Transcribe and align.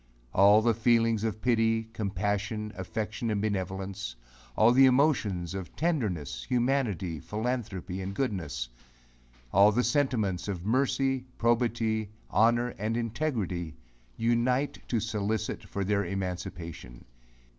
All 0.33 0.63
the 0.63 0.73
feelings 0.73 1.23
of 1.23 1.43
pity, 1.43 1.87
compassion, 1.93 2.73
affection, 2.75 3.29
and 3.29 3.39
benevolence 3.39 4.15
all 4.57 4.71
the 4.71 4.87
emotions 4.87 5.53
of 5.53 5.75
tenderness, 5.75 6.43
humanity, 6.43 7.19
philanthropy, 7.19 8.01
and 8.01 8.15
goodness 8.15 8.67
all 9.53 9.71
the 9.71 9.83
sentiments 9.83 10.47
of 10.47 10.65
mercy, 10.65 11.25
probity, 11.37 12.09
honour, 12.31 12.69
and 12.79 12.97
integrity, 12.97 13.75
unite 14.17 14.79
to 14.87 14.99
solicit 14.99 15.65
for 15.69 15.83
their 15.83 16.03
emancipation. 16.03 17.05